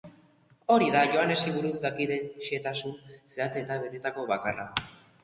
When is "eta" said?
3.63-3.79